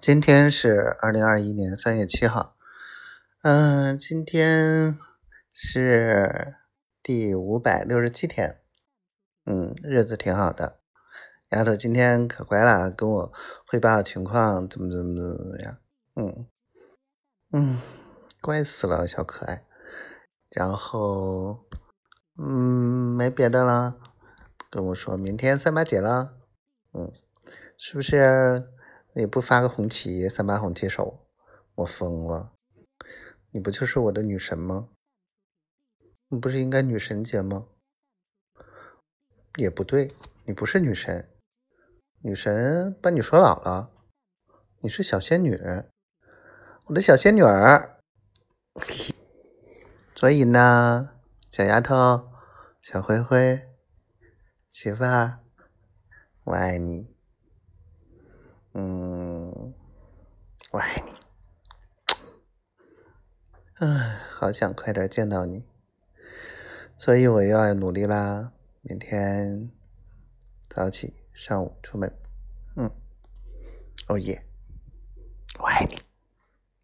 [0.00, 2.56] 今天是二零二一年三月七号，
[3.42, 4.98] 嗯，今天
[5.52, 6.56] 是
[7.02, 8.60] 第五百六十七天，
[9.46, 10.80] 嗯，日子挺好的。
[11.50, 13.32] 丫头今天可乖了，跟我
[13.66, 15.78] 汇报情况，怎么怎么怎么样，
[16.16, 16.46] 嗯
[17.52, 17.80] 嗯，
[18.40, 19.64] 乖死了，小可爱。
[20.50, 21.64] 然后，
[22.38, 23.96] 嗯，没别的了，
[24.70, 26.34] 跟我说明天三八节了，
[26.92, 27.12] 嗯，
[27.78, 28.68] 是不是？
[29.16, 31.24] 你不发个红旗，三八红旗手，
[31.76, 32.52] 我疯了！
[33.52, 34.88] 你不就是我的女神吗？
[36.26, 37.68] 你不是应该女神节吗？
[39.54, 40.12] 也不对，
[40.46, 41.30] 你不是女神，
[42.22, 43.92] 女神把你说老了，
[44.80, 45.56] 你是小仙女，
[46.86, 48.00] 我的小仙女儿。
[50.16, 51.10] 所以呢，
[51.50, 52.32] 小丫头，
[52.82, 53.68] 小灰灰，
[54.70, 55.38] 媳妇儿，
[56.42, 57.14] 我爱你。
[58.76, 59.72] 嗯，
[60.72, 61.12] 我爱你。
[63.74, 65.64] 唉，好想快点见到你，
[66.96, 68.52] 所以我又要努力啦。
[68.82, 69.70] 明天
[70.68, 72.12] 早起，上午出门。
[72.76, 72.90] 嗯，
[74.08, 74.44] 哦耶，
[75.60, 75.96] 我爱你。